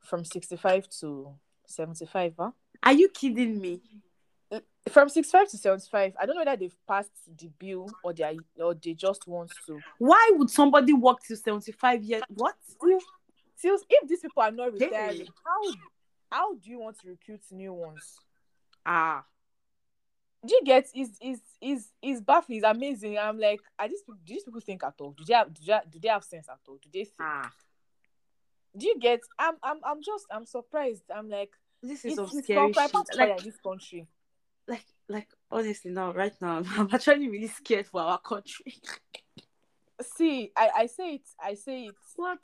[0.00, 1.34] from 65 to
[1.66, 2.50] 75 huh?
[2.82, 3.80] Are you kidding me?
[4.88, 8.34] from 65 to 75 i don't know whether they've passed the bill or they are,
[8.64, 12.22] or they just want to Why would somebody work till 75 years?
[12.32, 12.54] What?
[13.56, 14.86] still if these people are not Hey.
[14.86, 15.72] retiring how
[16.30, 18.20] how do you want to recruit new ones
[18.86, 19.24] Ah.
[20.46, 24.14] do you get is is is is baffling it's amazing i'm like are these people
[24.24, 26.48] do these people think at all do they have do they, do they have sense
[26.48, 27.50] at all do they think Ah.
[28.76, 31.50] Do you get i'm i'm, I'm just i'm surprised i'm like
[31.82, 32.92] This is some scary shit.
[33.16, 34.06] Like, this country
[34.68, 38.74] like, like, honestly, now, right now, I'm actually really scared for our country.
[40.02, 42.38] see i i say it i say it What?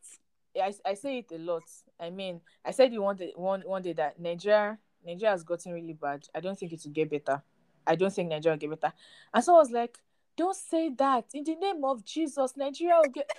[0.61, 1.63] I, I say it a lot.
[1.99, 5.73] I mean, I said it one day, one, one day that Nigeria Nigeria has gotten
[5.73, 6.27] really bad.
[6.35, 7.43] I don't think it will get better.
[7.87, 8.95] I don't think Nigeria will get better.
[9.35, 9.99] And so I was like,
[10.37, 11.27] don't say that.
[11.35, 13.31] In the name of Jesus, Nigeria will get.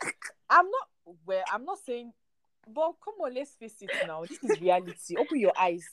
[0.49, 2.13] I'm not, well, I'm not saying,
[2.67, 4.23] but come on, let's face it now.
[4.25, 5.15] This is reality.
[5.17, 5.87] Open your eyes.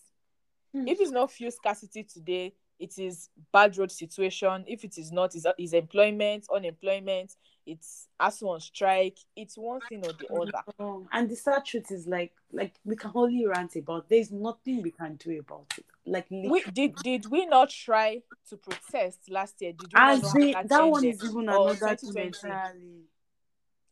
[0.73, 0.87] Hmm.
[0.87, 4.65] If it's not fuel scarcity today, it is bad road situation.
[4.67, 7.35] If it is not, is is employment, unemployment,
[7.67, 9.19] it's as on strike.
[9.37, 10.63] It's one thing or the other.
[10.79, 14.83] Oh, and the sad truth is like like we can only rant about there's nothing
[14.83, 19.61] we can do about it like we did did we not try to protest last
[19.61, 19.73] year?
[19.73, 23.05] Did we not they, that one is even another thing 2020?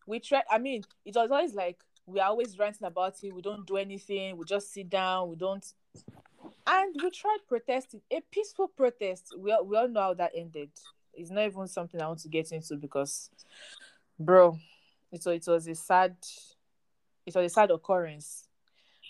[0.06, 0.44] We tried.
[0.50, 3.34] I mean, it was always like we are always ranting about it.
[3.34, 4.36] We don't do anything.
[4.36, 5.28] We just sit down.
[5.28, 5.64] We don't.
[6.66, 9.34] And we tried protesting, a peaceful protest.
[9.38, 10.70] We all, we all know how that ended.
[11.14, 13.30] It's not even something I want to get into because,
[14.18, 14.58] bro,
[15.12, 16.16] it it was a sad,
[17.26, 18.48] it was a sad occurrence,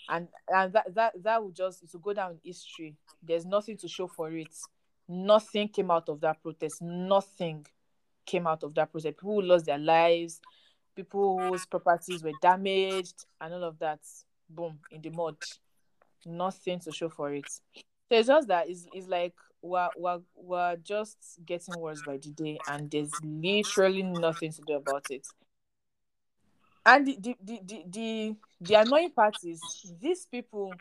[0.09, 2.95] and and that that that would just it will go down in history.
[3.21, 4.55] There's nothing to show for it.
[5.07, 6.81] Nothing came out of that protest.
[6.81, 7.65] Nothing
[8.25, 9.17] came out of that protest.
[9.17, 10.39] People lost their lives,
[10.99, 13.99] people whose properties were damaged, and all of that.
[14.49, 15.35] Boom in the mud.
[16.25, 17.49] Nothing to show for it.
[17.49, 22.29] So it's just that it's, it's like we're, we're, we're just getting worse by the
[22.29, 25.25] day, and there's literally nothing to do about it.
[26.85, 29.61] And the the, the, the, the, the annoying part is
[30.01, 30.73] these people,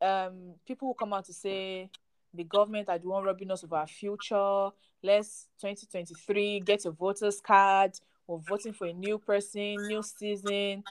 [0.00, 1.90] um, people who come out to say
[2.32, 4.68] the government are the one robbing us of our future.
[5.02, 7.98] Let's 2023 get a voters card.
[8.26, 10.84] We're voting for a new person, new season.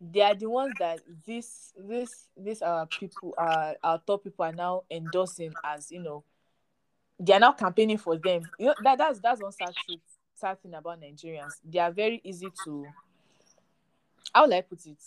[0.00, 4.44] They are the ones that this this these our uh, people are our top people
[4.44, 6.22] are now endorsing as you know
[7.18, 8.48] they are now campaigning for them.
[8.58, 10.00] You know that that's that's one sad truth
[10.38, 11.56] sad thing about Nigerians.
[11.64, 12.86] They are very easy to
[14.32, 14.98] how will I put it?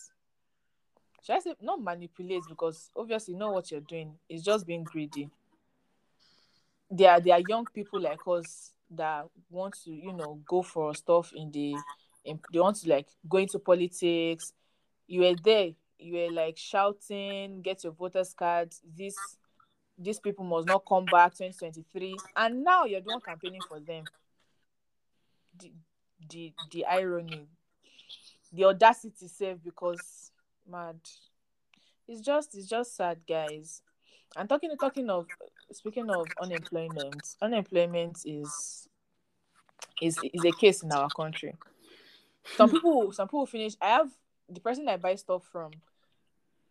[1.24, 4.16] Should I say not manipulate because obviously you know what you're doing.
[4.28, 5.30] It's just being greedy.
[6.90, 10.94] There are there are young people like us that want to, you know, go for
[10.96, 11.76] stuff in the
[12.24, 14.54] in, they want to like go into politics.
[15.08, 18.74] You were there you were like shouting, get your voters card.
[18.98, 19.16] This
[19.98, 24.04] these people must not come back 2023, and now you're doing campaigning for them.
[25.60, 25.72] The
[26.30, 27.48] the the irony,
[28.52, 30.32] the audacity, save because
[30.70, 31.00] mad.
[32.08, 33.84] It's just it's just sad, guys.
[34.36, 35.28] And talking talking of
[35.72, 38.88] speaking of unemployment, unemployment is
[40.02, 41.56] is is a case in our country.
[42.56, 43.76] Some people some people finish.
[43.82, 44.10] I have
[44.50, 45.72] the person I buy stuff from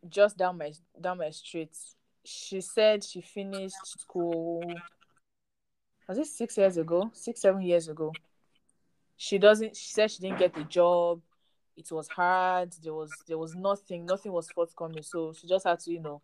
[0.09, 1.77] just down my down my street.
[2.25, 4.63] She said she finished school.
[6.09, 7.11] Was it six years ago?
[7.13, 8.13] Six seven years ago.
[9.17, 9.77] She doesn't.
[9.77, 11.21] She said she didn't get a job.
[11.77, 12.73] It was hard.
[12.83, 14.07] There was there was nothing.
[14.07, 15.03] Nothing was forthcoming.
[15.03, 16.23] So she just had to you know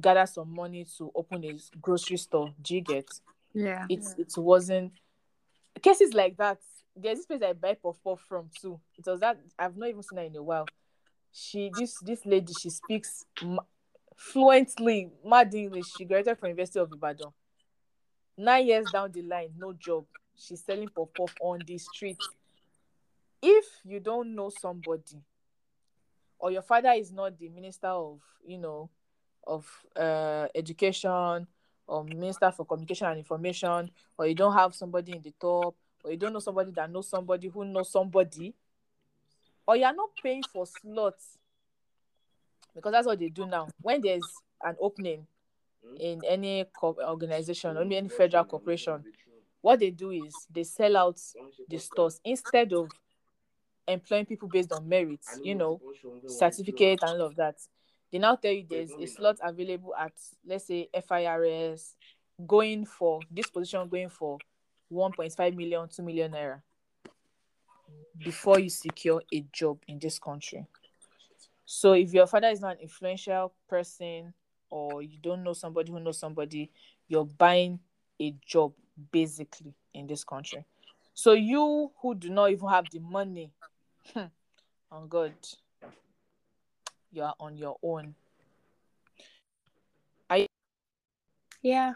[0.00, 2.52] gather some money to open a grocery store.
[2.60, 3.08] Do you get?
[3.54, 3.86] Yeah.
[3.88, 4.92] It it wasn't
[5.82, 6.58] cases like that.
[6.94, 8.80] There's this place I buy puff puff from too.
[8.98, 10.66] It was that I've not even seen her in a while.
[11.32, 13.62] She this this lady she speaks ma-
[14.16, 15.92] fluently mad English.
[15.94, 17.32] She graduated from University of Ibadan.
[18.38, 20.04] Nine years down the line, no job.
[20.36, 22.18] She's selling puff puff on the street.
[23.42, 25.22] If you don't know somebody,
[26.38, 28.90] or your father is not the minister of you know
[29.46, 31.46] of uh, education
[31.86, 36.10] or minister for communication and information or you don't have somebody in the top or
[36.10, 38.54] you don't know somebody that knows somebody who knows somebody
[39.66, 41.38] or you're not paying for slots.
[42.74, 43.68] Because that's what they do now.
[43.80, 45.26] When there's an opening
[45.98, 49.04] in any co- organization or any federal corporation
[49.62, 51.20] what they do is they sell out
[51.68, 52.90] the stores instead of
[53.88, 55.80] employing people based on merit you know
[56.26, 57.56] certificate and all of that
[58.12, 60.12] they now tell you there's a slot available at
[60.46, 61.96] let's say FIRS
[62.46, 64.38] going for this position going for
[64.92, 66.60] 1.5 million 2 million naira
[68.18, 70.66] before you secure a job in this country.
[71.64, 74.32] So if your father is not an influential person
[74.70, 76.70] or you don't know somebody who knows somebody
[77.08, 77.78] you're buying
[78.20, 78.72] a job
[79.12, 80.64] basically in this country.
[81.14, 83.50] So you who do not even have the money
[84.14, 84.24] hmm,
[84.90, 85.32] on god
[87.16, 88.14] you are on your own.
[90.30, 90.46] I
[91.62, 91.94] yeah.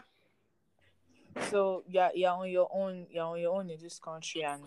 [1.49, 3.07] So yeah, you're on your own.
[3.09, 4.63] You're on your own in this country, and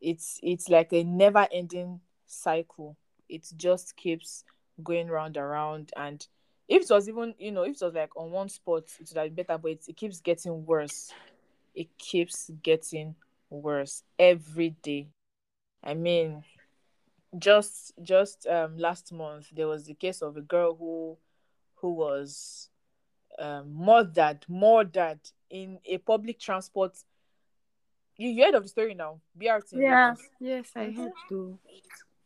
[0.00, 2.96] it's it's like a never-ending cycle.
[3.28, 4.44] It just keeps
[4.82, 5.92] going round and round.
[5.96, 6.26] And
[6.68, 9.18] if it was even you know if it was like on one spot, it would
[9.18, 9.58] have been better.
[9.58, 11.12] But it, it keeps getting worse.
[11.74, 13.16] It keeps getting
[13.50, 15.08] worse every day.
[15.82, 16.44] I mean,
[17.36, 21.16] just just um last month there was the case of a girl who
[21.74, 22.70] who was
[23.38, 26.96] um murdered murdered in a public transport
[28.16, 30.14] you, you heard of the story now brt Yeah.
[30.40, 31.58] Yes, I heard too.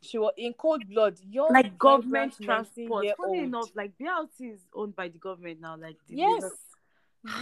[0.00, 3.04] she was in cold blood young Like government transport.
[3.04, 3.16] 19-year-old.
[3.16, 5.76] Funny enough, like brt is owned by the government now.
[5.76, 6.44] Like the yes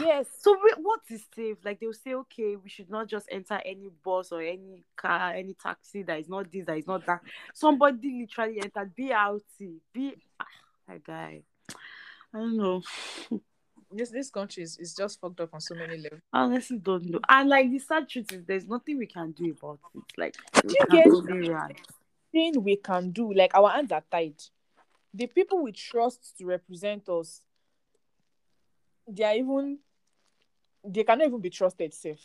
[0.00, 1.58] yes So we, what is safe?
[1.64, 5.54] Like they'll say, okay, we should not just enter any bus or any car, any
[5.54, 7.20] taxi that is not this, that is not that.
[7.54, 9.76] Somebody literally entered BRT.
[9.92, 10.46] B, ah,
[10.88, 11.42] that guy.
[12.34, 12.82] I don't know.
[13.92, 17.06] this this country is, is just fucked up on so many levels I honestly don't
[17.06, 17.20] know.
[17.28, 20.02] And like the sad truth is, there's nothing we can do about it.
[20.16, 21.76] Like we you get-
[22.32, 24.40] thing we can do like our hands are tied
[25.12, 27.42] the people we trust to represent us
[29.10, 29.78] they are even
[30.84, 32.20] they cannot even be trusted safe.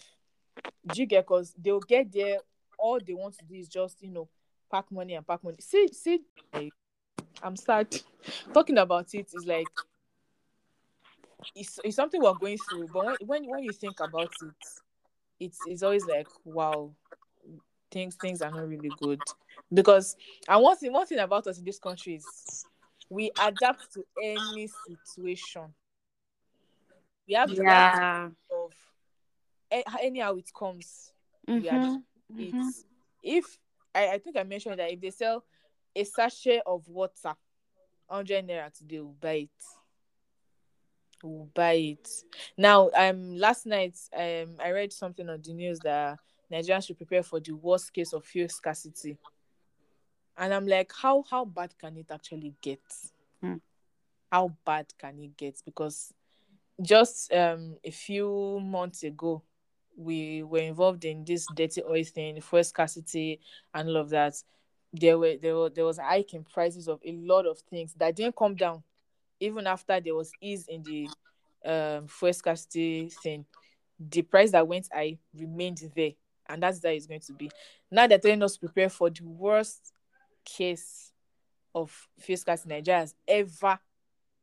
[0.88, 1.26] Do you get?
[1.26, 2.40] Because they'll get there
[2.78, 4.28] all they want to do is just you know
[4.72, 5.58] pack money and pack money.
[5.60, 6.22] See see
[7.44, 7.88] i'm sad.
[8.54, 9.68] Talking about it is like
[11.56, 14.54] it's, it's something we're going through but when, when when you think about it
[15.40, 16.92] it's it's always like wow
[17.96, 19.22] things things are not really good.
[19.74, 20.16] Because
[20.48, 22.66] and one thing one thing about us in this country is
[23.10, 25.74] we adapt to any situation
[27.28, 28.30] we have the Yeah.
[28.52, 28.74] of
[30.02, 31.12] anyhow it comes
[31.48, 31.98] we Mhm, adapt
[32.32, 32.52] mhm.
[32.52, 32.86] it's
[33.24, 33.58] if
[33.94, 35.44] I, I think I mentioned that if they sell
[35.96, 37.34] a sachet of water,
[38.10, 39.50] hundred naira today, we'll buy it.
[41.24, 42.10] We'll buy it.
[42.58, 46.20] Now, um, last night, um, I read something on the news that
[46.52, 49.18] Nigerians should prepare for the worst case of fuel scarcity,
[50.38, 52.82] and I'm like, how how bad can it actually get?
[53.42, 53.56] Hmm.
[54.32, 55.62] How bad can it get?
[55.66, 56.14] Because
[56.82, 59.42] just um a few months ago,
[59.98, 63.40] we were involved in this dirty oil thing, fuel scarcity,
[63.74, 64.36] and all of that.
[64.94, 68.16] There were there were there was hike in prices of a lot of things that
[68.16, 68.84] didn't come down,
[69.40, 71.10] even after there was ease in the
[71.70, 73.46] um fuel scarcity thing.
[74.00, 76.12] The price that went high remained there,
[76.48, 77.50] and that's how it's going to be.
[77.90, 79.94] Now they're telling us prepare for the worst
[80.44, 81.12] case
[81.74, 83.80] of face cards Nigeria has ever,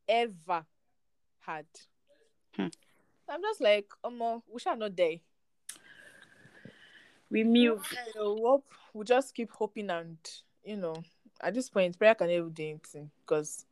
[0.07, 0.65] ever
[1.39, 1.65] had.
[2.55, 2.67] Hmm.
[3.29, 5.21] I'm just like, um, we shall not die.
[7.29, 7.83] We move.
[8.93, 10.17] We just keep hoping and
[10.63, 10.95] you know
[11.41, 13.65] at this point prayer can never do anything because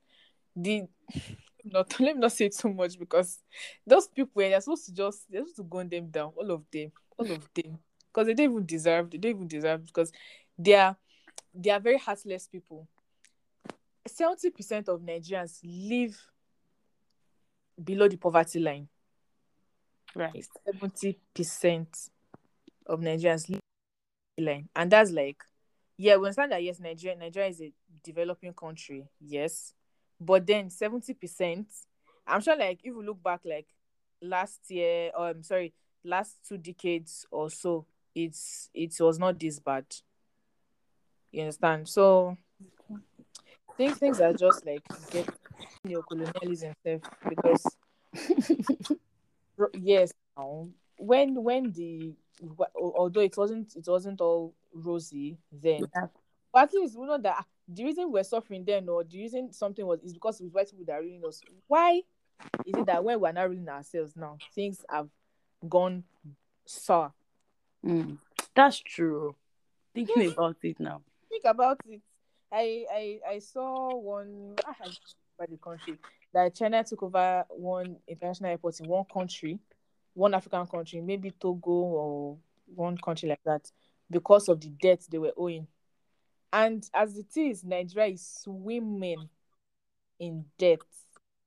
[0.55, 0.83] the
[1.65, 3.39] not let me not say too much because
[3.85, 6.91] those people they're supposed to just they're supposed to gun them down all of them
[7.17, 7.77] all of them
[8.11, 10.11] because they don't even deserve they don't even deserve because
[10.57, 10.95] they are
[11.53, 12.87] they are very heartless people
[14.09, 16.19] 70% of Nigerians live
[17.83, 18.87] below the poverty line
[20.15, 20.45] Right.
[20.67, 22.09] 70%
[22.85, 23.59] of Nigerians
[24.37, 24.69] line.
[24.75, 25.37] And that's like,
[25.97, 27.71] yeah, we understand that yes, Nigeria, Nigeria is a
[28.03, 29.73] developing country, yes.
[30.19, 31.65] But then 70%,
[32.27, 33.67] I'm sure like if we look back like
[34.21, 39.59] last year, or I'm sorry, last two decades or so, it's it was not this
[39.59, 39.85] bad.
[41.31, 41.87] You understand?
[41.87, 42.37] So
[43.77, 44.83] things things are just like
[45.61, 47.65] get neocolonialism stuff because
[49.73, 50.11] yes
[50.97, 52.13] when when the
[52.75, 56.07] although it wasn't it wasn't all rosy then Yeah.
[56.53, 59.51] but at least we know that ah, the reason we're suffering then or the reason
[59.53, 62.01] something was is because it was white people that are ruling us why
[62.65, 65.07] is it that when we're not ruling ourselves now things have
[65.67, 66.03] gone
[66.65, 67.13] sour
[67.83, 68.19] Mm.
[68.53, 69.35] That's true.
[69.95, 71.01] Thinking about it now.
[71.29, 71.99] think about it
[72.51, 74.73] i i i saw one I
[75.45, 75.97] don't the country
[76.33, 79.59] that china took over one international airport in one country
[80.13, 82.37] one african country maybe togo or
[82.75, 83.69] one country like that
[84.09, 85.67] because of the debt they were owing
[86.53, 89.29] and as it is nigeria is swimming
[90.19, 90.79] in debt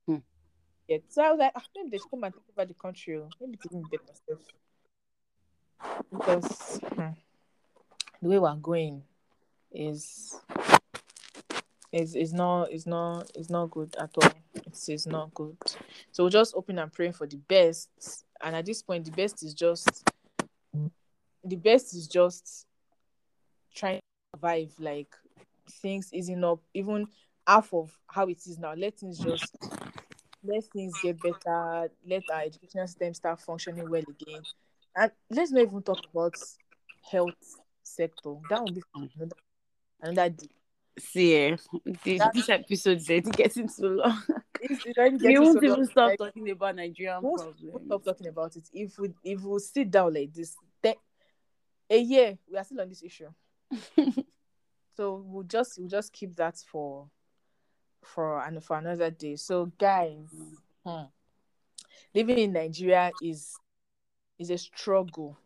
[0.07, 0.17] Hmm.
[0.87, 3.17] Yeah, so I was like, ah, maybe they should come and take over the country.
[3.17, 3.29] oh.
[3.41, 4.39] Maybe it's even better stuff.
[6.11, 7.09] Because hmm,
[8.21, 9.03] the way we're going
[9.71, 10.39] is
[11.95, 14.31] is is not is not is not good at all.
[14.53, 15.55] It's, it's not good.
[16.11, 17.89] So we're just open and praying for the best.
[18.43, 20.03] And at this point, the best is just
[21.43, 22.67] the best is just
[23.73, 24.73] trying to survive.
[24.77, 25.15] Like
[25.81, 27.07] things easing up, even
[27.47, 28.73] half of how it is now.
[28.73, 29.55] Let things just
[30.43, 31.89] let things get better.
[32.05, 34.41] Let our educational system start functioning well again.
[34.97, 36.35] And let's not even talk about
[37.09, 37.35] health
[37.83, 38.35] sector.
[38.49, 39.35] That would be another
[40.01, 40.35] another.
[40.97, 41.57] See, eh,
[42.03, 44.23] this, this episode is getting too long.
[44.61, 47.59] It's, already we won't so even long, stop like, talking about Nigerian we'll, problems.
[47.61, 48.63] we'll stop talking about it.
[48.73, 50.95] If we if we sit down like this, then
[51.89, 53.29] a year we are still on this issue.
[54.95, 57.07] so we'll just we'll just keep that for
[58.01, 59.35] for and for another day.
[59.35, 60.29] So guys,
[60.85, 61.03] hmm,
[62.13, 63.53] living in Nigeria is
[64.39, 65.37] is a struggle.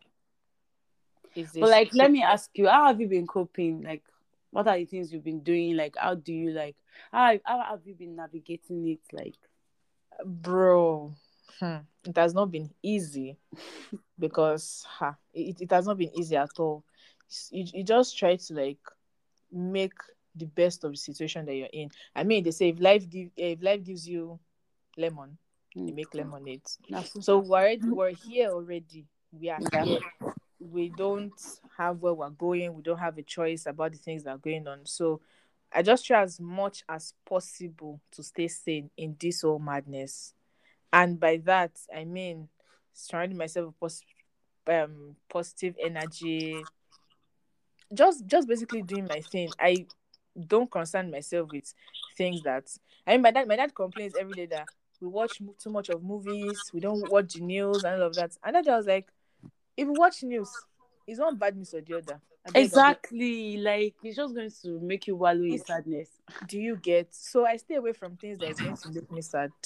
[1.36, 3.82] Is a But like, let me ask you, how have you been coping?
[3.84, 4.04] Like,
[4.52, 5.76] what are the things you've been doing?
[5.78, 6.76] Like, how do you like?
[7.12, 9.02] How how have you been navigating it?
[9.12, 9.36] Like,
[10.26, 11.14] bro
[11.60, 13.38] hmm, it has not been easy
[14.20, 16.84] because ha, it, it has not been easy at all
[17.52, 18.80] you, you just try to like
[19.52, 19.94] make
[20.36, 23.30] the best of the situation that you're in i mean they say if life give
[23.38, 24.40] if life gives you
[24.98, 25.38] lemon
[25.86, 25.96] you Mm.
[25.96, 26.62] make lemonade
[27.20, 30.02] so we're we're here already we are here
[30.60, 31.40] we don't
[31.78, 34.68] have where we're going we don't have a choice about the things that are going
[34.68, 34.80] on.
[34.86, 35.22] So
[35.74, 40.34] i just try as much as possible to stay sane in this whole madness.
[40.92, 42.50] And by that i mean
[42.94, 44.04] surrounding myself with pos-
[44.68, 46.70] um, positive energy
[47.94, 49.54] just just basically doing my thing.
[49.60, 49.88] I
[50.48, 51.74] don't concern myself with
[52.16, 52.66] things that
[53.06, 54.70] i mean my dad my dad complains every day that
[55.02, 58.32] we watch too much of movies we don't watch the news and all of that.
[58.44, 59.08] And i was like
[59.80, 60.52] if you watch news.
[61.08, 62.22] It's one bad news or the other.
[62.46, 62.66] I beg, I beg.
[62.66, 63.58] exactly.
[63.58, 66.10] Like it's just going to make you wallow in sadness.
[66.48, 69.22] do you get so i stay away from things that is going to make me
[69.22, 69.52] sad.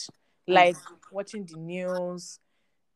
[0.46, 0.76] Like
[1.10, 2.38] watching the news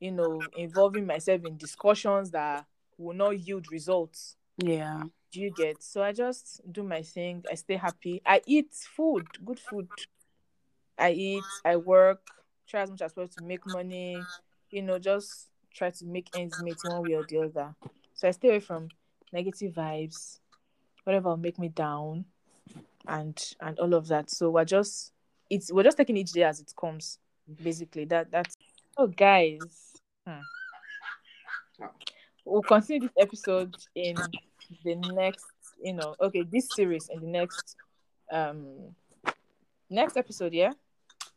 [0.02, 2.66] you know involving myself in discussions that
[2.98, 4.36] will not yield results.
[4.58, 5.04] Yeah.
[5.32, 7.44] do you get so i just do my thing.
[7.50, 8.22] I stay happy.
[8.26, 9.88] I eat food good food.
[10.98, 12.22] I eat i work
[12.68, 14.22] try as much as possible to make money.
[14.70, 17.74] You know just try to make ends meet one way or the other
[18.14, 18.90] so i stay away from
[19.32, 20.40] negative vibes
[21.04, 22.26] whatever will make me down
[23.08, 25.14] and and all of that so we're just
[25.50, 27.20] it's we're just taking each day as it comes
[27.64, 28.58] basically that that's
[28.98, 29.94] oh guys
[30.26, 31.86] hmm.
[32.46, 34.16] we'll continue this episode in
[34.84, 35.46] the next
[35.82, 37.76] you know okay this series in the next
[38.32, 38.66] um
[39.90, 40.74] next episode yeah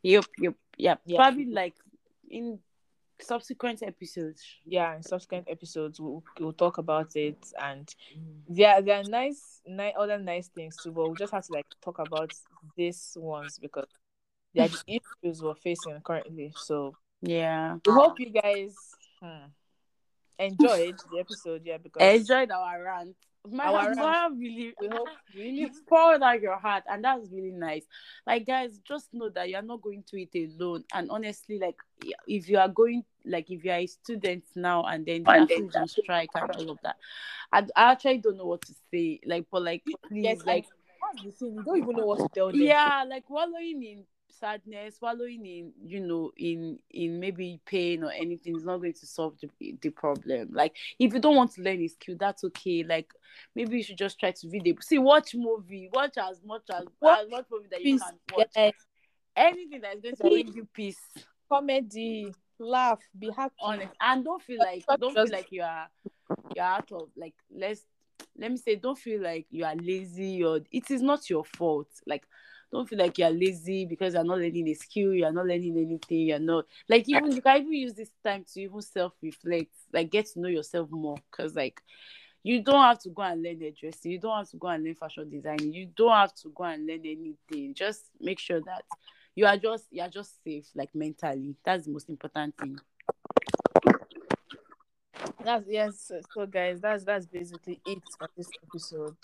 [0.02, 0.24] Yep.
[0.38, 0.54] Yep.
[0.78, 1.00] Yep.
[1.04, 1.16] Yeah.
[1.16, 1.74] Probably like
[2.28, 2.58] in
[3.20, 4.42] subsequent episodes.
[4.64, 7.94] yeah in subsequent episodes we'll, we'll talk about it and
[8.48, 11.66] there there are nice nice other nice things too but we just have to like
[11.82, 12.32] talk about
[12.76, 13.86] these ones because
[14.54, 14.78] they are the
[15.22, 16.52] issues we're facing currently.
[16.56, 17.76] So Yeah.
[17.86, 18.76] we hope you guys
[19.22, 19.46] hmm,
[20.38, 21.62] enjoyed the episode.
[21.64, 23.16] Yeah, because I enjoyed our rant.
[23.48, 24.38] My Our rant.
[24.38, 27.86] really we hope really you poured out your heart and that's really nice
[28.26, 31.76] like guys just know that you're not going to it alone and honestly like
[32.26, 35.50] if you are going like if you are a student now and then And
[35.88, 36.96] strike and all of that.
[37.52, 40.66] I, I actually don't know what to say like but like please yes, like like
[41.14, 41.40] that's.
[41.40, 42.60] You don't even know what to tell them.
[42.60, 44.04] yeah like wallowing in
[44.40, 49.06] sadness wallowing in you know in in maybe pain or anything is not going to
[49.06, 50.48] solve the, the problem.
[50.52, 52.84] Like if you don't want to learn a skill that's okay.
[52.84, 53.12] Like
[53.54, 55.90] maybe you should just try to read it see watch movie.
[55.92, 58.48] Watch as much as Watch as much movie that you can watch.
[58.56, 58.72] Yes.
[59.36, 61.00] anything that is going to bring you peace.
[61.48, 63.54] Comedy, laugh, be happy.
[63.60, 63.92] honest.
[64.00, 65.88] And don't feel like don't feel like you are
[66.54, 67.82] you're out of like let's
[68.38, 71.88] let me say don't feel like you are lazy or it is not your fault.
[72.06, 72.24] Like
[72.72, 76.28] don't feel like you're lazy because you're not learning a skill you're not learning anything
[76.28, 80.26] you're not like even you can even use this time to even self-reflect like get
[80.26, 81.16] to know yourself more.
[81.30, 81.82] Because like
[82.44, 84.84] you don't have to go and learn the dressing you don't have to go and
[84.84, 87.74] learn fashion designing you don't have to go and learn anything.
[87.74, 88.84] Just make sure that
[89.34, 92.78] you are just you are just safe like mentally that's the most important thing
[95.44, 96.12] That's yes.
[96.34, 99.16] So guys, that's that's basically it for this episode.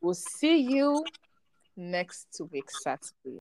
[0.00, 1.04] We'll see you
[1.76, 3.34] next week Saturday.